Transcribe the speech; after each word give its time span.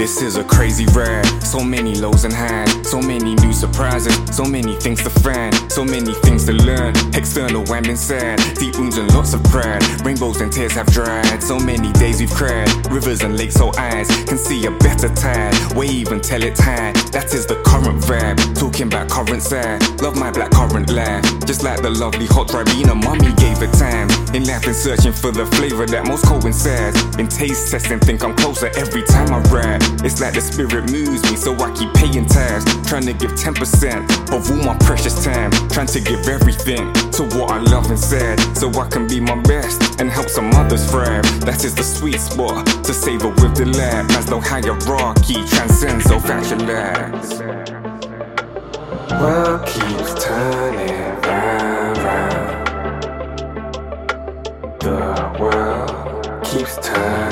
This 0.00 0.22
is 0.22 0.38
a 0.38 0.44
crazy 0.44 0.86
ride. 0.96 1.26
So 1.42 1.62
many 1.62 1.94
lows 1.94 2.24
and 2.24 2.32
highs, 2.32 2.88
so 2.88 3.02
many 3.02 3.34
new 3.34 3.52
surprises, 3.52 4.16
so 4.34 4.44
many 4.44 4.74
things 4.76 5.02
to 5.02 5.10
find, 5.10 5.54
so 5.70 5.84
many 5.84 6.14
things 6.24 6.46
to 6.46 6.54
learn. 6.54 6.94
External 7.12 7.70
and 7.70 7.86
inside, 7.86 8.38
deep 8.54 8.78
wounds 8.78 8.96
and 8.96 9.12
lots 9.12 9.34
of 9.34 9.44
pride. 9.44 9.82
Rainbows 10.02 10.40
and 10.40 10.50
tears 10.50 10.72
have 10.72 10.86
dried. 10.86 11.42
So 11.42 11.58
many 11.58 11.92
days 11.92 12.18
we've 12.18 12.30
cried. 12.30 12.66
Rivers 12.90 13.20
and 13.20 13.36
lakes, 13.36 13.56
so 13.56 13.72
eyes 13.76 14.08
can 14.24 14.38
see 14.38 14.64
a 14.64 14.70
better 14.70 15.10
tide. 15.14 15.52
Wave 15.76 16.10
and 16.12 16.24
tell 16.24 16.42
it's 16.42 16.60
high. 16.60 16.92
That 17.12 17.34
is 17.34 17.44
the 17.44 17.56
current 17.56 18.00
vibe. 18.00 18.38
Talking 18.58 18.86
about 18.86 19.10
current 19.10 19.42
side. 19.42 19.82
Love 20.00 20.16
my 20.16 20.30
black 20.30 20.50
current 20.52 20.88
life. 20.88 21.22
Just 21.44 21.62
like 21.62 21.82
the 21.82 21.90
lovely 21.90 22.24
hot 22.24 22.48
Ribena, 22.48 22.96
mommy 22.96 23.34
gave 23.36 23.60
it 23.60 23.72
time. 23.74 24.08
In 24.34 24.46
life, 24.46 24.64
and 24.66 24.74
searching 24.74 25.12
for 25.12 25.30
the 25.30 25.44
flavor 25.44 25.84
that 25.84 26.06
most 26.06 26.24
coincides. 26.24 26.96
In 27.16 27.28
taste 27.28 27.70
testing, 27.70 27.98
think 28.00 28.24
I'm 28.24 28.34
closer 28.34 28.70
every 28.78 29.02
time 29.02 29.34
I 29.34 29.40
ride. 29.50 29.89
It's 30.02 30.20
like 30.20 30.34
the 30.34 30.40
spirit 30.40 30.90
moves 30.90 31.22
me, 31.30 31.36
so 31.36 31.54
I 31.54 31.70
keep 31.72 31.92
paying 31.94 32.26
tabs. 32.26 32.64
Trying 32.88 33.06
to 33.06 33.12
give 33.12 33.32
10% 33.32 34.32
of 34.32 34.50
all 34.50 34.62
my 34.64 34.76
precious 34.78 35.24
time. 35.24 35.50
Trying 35.68 35.88
to 35.88 36.00
give 36.00 36.26
everything 36.28 36.92
to 37.12 37.24
what 37.36 37.50
I 37.50 37.58
love 37.58 37.90
inside. 37.90 38.40
So 38.56 38.68
I 38.80 38.88
can 38.88 39.06
be 39.06 39.20
my 39.20 39.40
best 39.42 40.00
and 40.00 40.10
help 40.10 40.28
some 40.28 40.50
others 40.54 40.90
thrive. 40.90 41.24
That 41.40 41.64
is 41.64 41.74
the 41.74 41.82
sweet 41.82 42.20
spot 42.20 42.66
to 42.84 42.94
savor 42.94 43.28
with 43.28 43.56
the 43.56 43.66
lab. 43.66 44.10
As 44.12 44.26
though 44.26 44.40
hierarchy 44.40 45.44
transcends 45.46 46.10
all 46.10 46.20
factual 46.20 46.60
lies. 46.60 47.40
World 49.20 49.66
keeps 49.66 50.24
turning 50.24 51.20
round, 51.20 51.98
round. 51.98 53.02
The 54.80 55.36
world 55.38 56.44
keeps 56.44 56.76
turning 56.82 57.29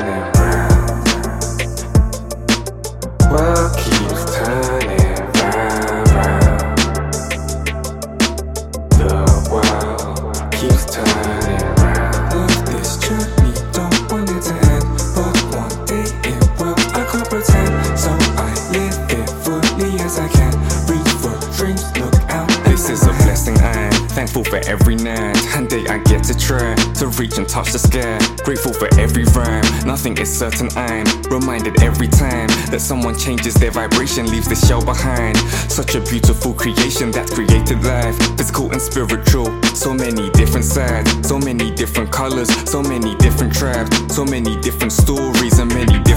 as 19.65 20.19
I 20.19 20.29
can. 20.29 20.53
Reach 20.89 21.13
for 21.21 21.35
dreams, 21.57 21.85
look 21.99 22.15
out. 22.31 22.49
This 22.65 22.89
is 22.91 23.03
a 23.03 23.13
blessing. 23.25 23.57
I'm 23.59 23.93
thankful 24.09 24.45
for 24.45 24.61
every 24.67 24.97
night 24.97 25.37
and 25.57 25.69
day 25.69 25.87
I 25.87 25.99
get 25.99 26.25
to 26.25 26.37
try 26.37 26.75
to 26.75 27.09
reach 27.19 27.39
and 27.39 27.49
touch 27.49 27.73
the 27.73 27.79
sky. 27.79 28.19
Grateful 28.45 28.73
for 28.73 28.89
every 28.99 29.25
rhyme. 29.25 29.65
Nothing 29.87 30.17
is 30.19 30.31
certain. 30.31 30.69
I'm 30.77 31.07
reminded 31.31 31.83
every 31.83 32.09
time 32.09 32.49
that 32.71 32.81
someone 32.81 33.19
changes 33.19 33.55
their 33.55 33.71
vibration, 33.71 34.31
leaves 34.31 34.49
the 34.49 34.55
shell 34.55 34.85
behind. 34.85 35.37
Such 35.71 35.95
a 35.95 36.01
beautiful 36.01 36.55
creation 36.55 37.11
that's 37.11 37.33
created 37.35 37.83
life, 37.85 38.17
physical 38.37 38.71
and 38.73 38.81
spiritual. 38.81 39.47
So 39.75 39.93
many 39.93 40.31
different 40.31 40.65
sides, 40.65 41.11
so 41.27 41.39
many 41.39 41.71
different 41.75 42.11
colors, 42.11 42.49
so 42.71 42.83
many 42.83 43.15
different 43.17 43.55
tribes, 43.55 43.91
so 44.15 44.25
many 44.25 44.61
different 44.61 44.93
stories 44.93 45.59
and 45.59 45.69
many. 45.75 46.08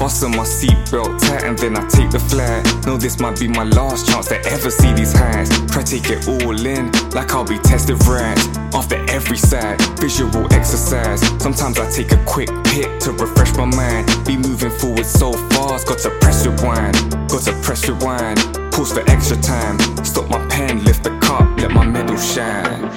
Fasten 0.00 0.30
my 0.30 0.44
seatbelt 0.44 1.20
tight 1.20 1.44
and 1.44 1.58
then 1.58 1.76
I 1.76 1.86
take 1.86 2.10
the 2.10 2.18
flight. 2.18 2.64
Know 2.86 2.96
this 2.96 3.20
might 3.20 3.38
be 3.38 3.48
my 3.48 3.64
last 3.64 4.08
chance 4.08 4.28
to 4.28 4.40
ever 4.46 4.70
see 4.70 4.94
these 4.94 5.12
highs. 5.12 5.50
Try 5.70 5.82
take 5.82 6.08
it 6.08 6.26
all 6.26 6.66
in, 6.66 6.90
like 7.10 7.34
I'll 7.34 7.44
be 7.44 7.58
tested 7.58 8.02
right. 8.06 8.38
After 8.72 8.96
every 9.10 9.36
side, 9.36 9.78
visual 10.00 10.50
exercise. 10.54 11.20
Sometimes 11.42 11.78
I 11.78 11.90
take 11.90 12.12
a 12.12 12.24
quick 12.24 12.48
hit 12.68 12.98
to 13.02 13.12
refresh 13.12 13.54
my 13.58 13.66
mind. 13.66 14.08
Be 14.24 14.38
moving 14.38 14.70
forward 14.70 15.04
so 15.04 15.34
fast, 15.52 15.86
got 15.86 15.98
to 15.98 16.10
press 16.20 16.46
rewind, 16.46 16.96
got 17.28 17.42
to 17.42 17.52
press 17.60 17.86
rewind. 17.86 18.38
Pause 18.72 18.92
for 18.94 19.10
extra 19.10 19.36
time. 19.42 19.78
Stop 20.02 20.30
my 20.30 20.42
pen, 20.48 20.82
lift 20.82 21.04
the 21.04 21.10
cup, 21.18 21.44
let 21.60 21.72
my 21.72 21.84
medal 21.84 22.16
shine. 22.16 22.88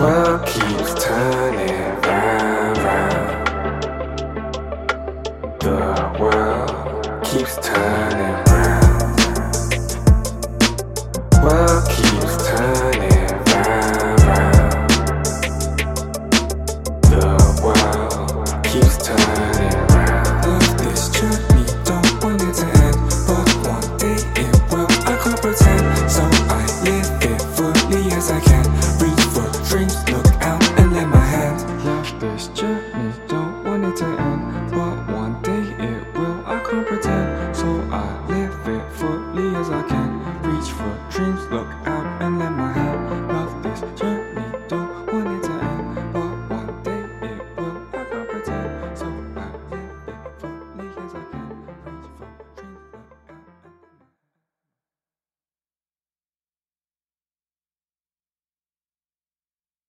World 0.00 0.46
keeps 0.46 0.89
keeps 7.30 7.54
turning 7.62 8.49